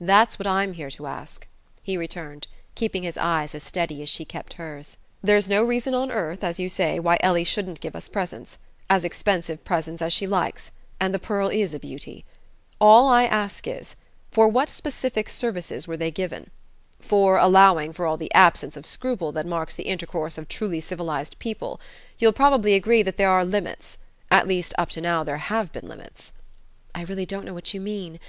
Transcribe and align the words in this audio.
"That's 0.00 0.36
what 0.36 0.48
I'm 0.48 0.72
here 0.72 0.90
to 0.90 1.06
ask," 1.06 1.46
he 1.84 1.96
returned, 1.96 2.48
keeping 2.74 3.04
his 3.04 3.16
eyes 3.16 3.54
as 3.54 3.62
steady 3.62 4.02
as 4.02 4.08
she 4.08 4.24
kept 4.24 4.54
hers. 4.54 4.96
"There's 5.22 5.48
no 5.48 5.62
reason 5.62 5.94
on 5.94 6.10
earth, 6.10 6.42
as 6.42 6.58
you 6.58 6.68
say, 6.68 6.98
why 6.98 7.18
Ellie 7.20 7.44
shouldn't 7.44 7.78
give 7.80 7.94
us 7.94 8.08
presents 8.08 8.58
as 8.90 9.04
expensive 9.04 9.62
presents 9.64 10.02
as 10.02 10.12
she 10.12 10.26
likes; 10.26 10.72
and 10.98 11.14
the 11.14 11.20
pearl 11.20 11.50
is 11.50 11.72
a 11.72 11.78
beauty. 11.78 12.24
All 12.80 13.06
I 13.08 13.26
ask 13.26 13.68
is: 13.68 13.94
for 14.32 14.48
what 14.48 14.68
specific 14.68 15.28
services 15.28 15.86
were 15.86 15.96
they 15.96 16.10
given? 16.10 16.50
For, 16.98 17.36
allowing 17.38 17.92
for 17.92 18.06
all 18.08 18.16
the 18.16 18.34
absence 18.34 18.76
of 18.76 18.84
scruple 18.86 19.30
that 19.30 19.46
marks 19.46 19.76
the 19.76 19.84
intercourse 19.86 20.36
of 20.36 20.48
truly 20.48 20.80
civilized 20.80 21.38
people, 21.38 21.80
you'll 22.18 22.32
probably 22.32 22.74
agree 22.74 23.04
that 23.04 23.18
there 23.18 23.30
are 23.30 23.44
limits; 23.44 23.98
at 24.32 24.48
least 24.48 24.74
up 24.78 24.88
to 24.88 25.00
now 25.00 25.22
there 25.22 25.38
have 25.38 25.70
been 25.70 25.86
limits...." 25.88 26.32
"I 26.92 27.02
really 27.02 27.24
don't 27.24 27.44
know 27.44 27.54
what 27.54 27.72
you 27.72 27.80
mean. 27.80 28.18